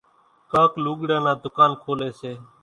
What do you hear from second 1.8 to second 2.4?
کوليَ سي۔